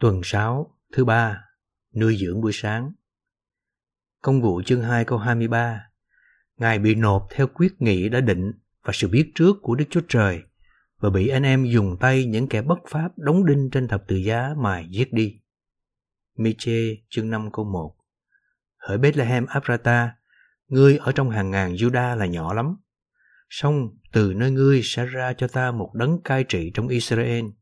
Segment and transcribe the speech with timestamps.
[0.00, 1.44] Tuần 6, thứ ba,
[1.94, 2.92] nuôi dưỡng buổi sáng.
[4.22, 5.86] Công vụ chương 2 câu 23
[6.56, 8.52] Ngài bị nộp theo quyết nghị đã định
[8.84, 10.42] và sự biết trước của Đức Chúa Trời
[10.98, 14.16] và bị anh em dùng tay những kẻ bất pháp đóng đinh trên thập tự
[14.16, 15.40] giá mà giết đi.
[16.36, 17.96] Miche chương 5 câu 1
[18.76, 20.14] Hỡi Bethlehem Ephrata,
[20.68, 22.76] ngươi ở trong hàng ngàn Juda là nhỏ lắm.
[23.48, 27.44] Song từ nơi ngươi sẽ ra cho ta một đấng cai trị trong Israel–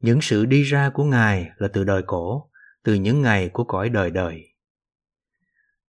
[0.00, 2.50] những sự đi ra của Ngài là từ đời cổ,
[2.84, 4.44] từ những ngày của cõi đời đời.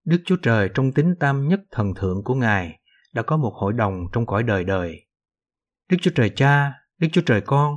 [0.05, 2.81] Đức Chúa Trời trong tính tam nhất thần thượng của Ngài
[3.15, 5.07] đã có một hội đồng trong cõi đời đời.
[5.91, 7.77] Đức Chúa Trời Cha, Đức Chúa Trời Con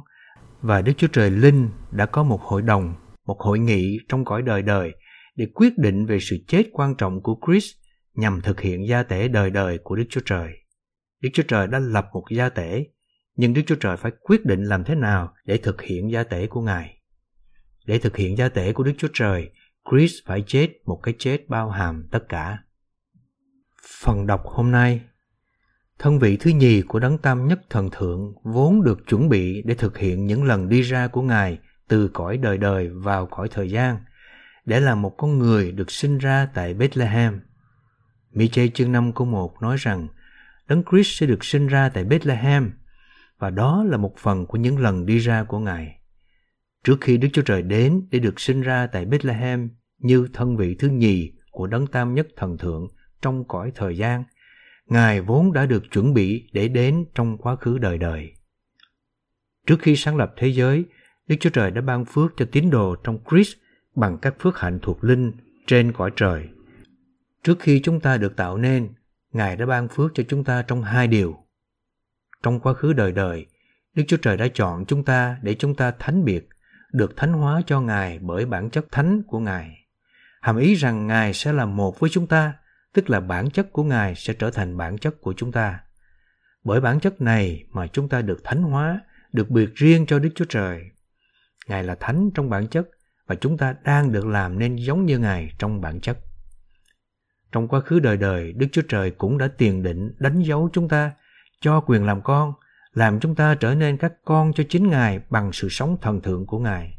[0.61, 2.93] và Đức Chúa Trời Linh đã có một hội đồng,
[3.25, 4.91] một hội nghị trong cõi đời đời
[5.35, 7.65] để quyết định về sự chết quan trọng của Chris
[8.15, 10.51] nhằm thực hiện gia tể đời đời của Đức Chúa Trời.
[11.21, 12.85] Đức Chúa Trời đã lập một gia tể
[13.35, 16.47] nhưng Đức Chúa Trời phải quyết định làm thế nào để thực hiện gia tể
[16.47, 16.97] của Ngài.
[17.85, 19.51] Để thực hiện gia tể của Đức Chúa Trời,
[19.91, 22.57] Chris phải chết một cái chết bao hàm tất cả.
[24.03, 25.01] Phần đọc hôm nay
[26.01, 29.75] Thân vị thứ nhì của Đấng Tam Nhất Thần Thượng vốn được chuẩn bị để
[29.75, 33.69] thực hiện những lần đi ra của Ngài từ cõi đời đời vào cõi thời
[33.69, 33.97] gian,
[34.65, 37.41] để là một con người được sinh ra tại Bethlehem.
[38.31, 40.07] Miche chương 5 câu 1 nói rằng
[40.67, 42.71] Đấng Christ sẽ được sinh ra tại Bethlehem
[43.41, 45.99] và đó là một phần của những lần đi ra của Ngài.
[46.83, 50.75] Trước khi Đức Chúa Trời đến để được sinh ra tại Bethlehem như thân vị
[50.79, 52.87] thứ nhì của đấng tam nhất thần thượng
[53.21, 54.23] trong cõi thời gian,
[54.85, 58.31] Ngài vốn đã được chuẩn bị để đến trong quá khứ đời đời.
[59.67, 60.85] Trước khi sáng lập thế giới,
[61.27, 63.53] Đức Chúa Trời đã ban phước cho tín đồ trong Christ
[63.95, 65.31] bằng các phước hạnh thuộc linh
[65.67, 66.49] trên cõi trời.
[67.43, 68.89] Trước khi chúng ta được tạo nên,
[69.31, 71.40] Ngài đã ban phước cho chúng ta trong hai điều
[72.43, 73.45] trong quá khứ đời đời,
[73.93, 76.49] Đức Chúa Trời đã chọn chúng ta để chúng ta thánh biệt,
[76.91, 79.85] được thánh hóa cho Ngài bởi bản chất thánh của Ngài.
[80.41, 82.53] Hàm ý rằng Ngài sẽ là một với chúng ta,
[82.93, 85.79] tức là bản chất của Ngài sẽ trở thành bản chất của chúng ta.
[86.63, 89.01] Bởi bản chất này mà chúng ta được thánh hóa,
[89.33, 90.83] được biệt riêng cho Đức Chúa Trời.
[91.67, 92.89] Ngài là thánh trong bản chất
[93.27, 96.17] và chúng ta đang được làm nên giống như Ngài trong bản chất.
[97.51, 100.89] Trong quá khứ đời đời, Đức Chúa Trời cũng đã tiền định đánh dấu chúng
[100.89, 101.11] ta
[101.61, 102.53] cho quyền làm con,
[102.93, 106.45] làm chúng ta trở nên các con cho chính Ngài bằng sự sống thần thượng
[106.45, 106.97] của Ngài.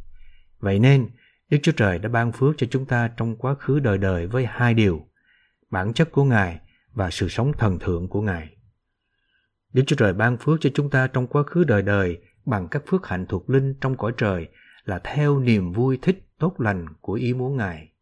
[0.60, 1.08] Vậy nên,
[1.50, 4.46] Đức Chúa Trời đã ban phước cho chúng ta trong quá khứ đời đời với
[4.46, 5.06] hai điều,
[5.70, 6.60] bản chất của Ngài
[6.92, 8.56] và sự sống thần thượng của Ngài.
[9.72, 12.82] Đức Chúa Trời ban phước cho chúng ta trong quá khứ đời đời bằng các
[12.86, 14.48] phước hạnh thuộc linh trong cõi trời
[14.84, 17.92] là theo niềm vui thích tốt lành của ý muốn Ngài,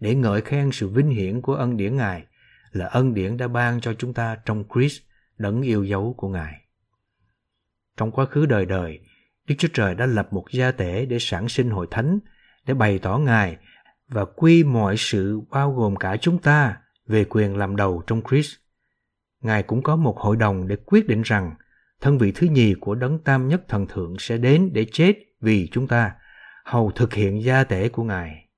[0.00, 2.24] để ngợi khen sự vinh hiển của ân điển Ngài
[2.72, 5.02] là ân điển đã ban cho chúng ta trong Christ
[5.38, 6.60] đấng yêu dấu của Ngài.
[7.96, 9.00] Trong quá khứ đời đời,
[9.46, 12.18] Đức Chúa Trời đã lập một gia tể để sản sinh hội thánh,
[12.66, 13.56] để bày tỏ Ngài
[14.08, 18.56] và quy mọi sự bao gồm cả chúng ta về quyền làm đầu trong Christ.
[19.40, 21.54] Ngài cũng có một hội đồng để quyết định rằng
[22.00, 25.68] thân vị thứ nhì của đấng tam nhất thần thượng sẽ đến để chết vì
[25.72, 26.12] chúng ta,
[26.64, 28.48] hầu thực hiện gia tể của Ngài.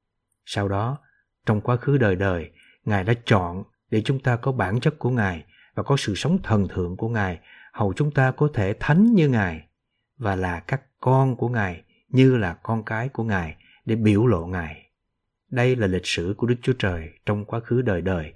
[0.45, 0.99] Sau đó,
[1.47, 2.51] trong quá khứ đời đời,
[2.85, 5.45] Ngài đã chọn để chúng ta có bản chất của Ngài
[5.81, 7.41] và có sự sống thần thượng của Ngài,
[7.73, 9.69] hầu chúng ta có thể thánh như Ngài
[10.19, 14.47] và là các con của Ngài như là con cái của Ngài để biểu lộ
[14.47, 14.91] Ngài.
[15.51, 18.33] Đây là lịch sử của Đức Chúa Trời trong quá khứ đời đời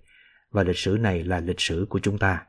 [0.51, 2.47] và lịch sử này là lịch sử của chúng ta.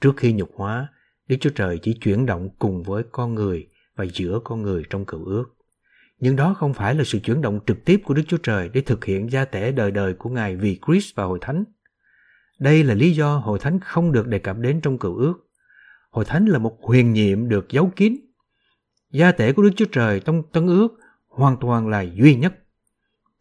[0.00, 0.88] Trước khi nhục hóa,
[1.28, 5.04] Đức Chúa Trời chỉ chuyển động cùng với con người và giữa con người trong
[5.04, 5.44] cựu ước.
[6.18, 8.80] Nhưng đó không phải là sự chuyển động trực tiếp của Đức Chúa Trời để
[8.80, 11.64] thực hiện gia tể đời đời của Ngài vì Christ và Hội Thánh.
[12.58, 15.34] Đây là lý do hội thánh không được đề cập đến trong cựu ước.
[16.10, 18.16] Hội thánh là một huyền nhiệm được giấu kín.
[19.12, 20.88] Gia tể của Đức Chúa Trời trong tân ước
[21.28, 22.54] hoàn toàn là duy nhất.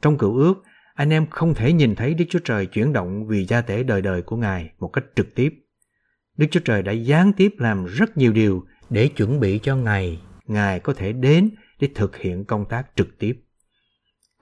[0.01, 3.45] Trong cựu ước, anh em không thể nhìn thấy Đức Chúa Trời chuyển động vì
[3.45, 5.53] gia tể đời đời của Ngài một cách trực tiếp.
[6.37, 10.21] Đức Chúa Trời đã gián tiếp làm rất nhiều điều để chuẩn bị cho Ngài,
[10.45, 11.49] Ngài có thể đến
[11.79, 13.41] để thực hiện công tác trực tiếp.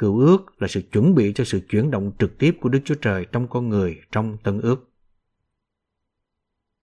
[0.04, 2.96] Cựu ước là sự chuẩn bị cho sự chuyển động trực tiếp của Đức Chúa
[2.96, 4.93] Trời trong con người, trong tân ước.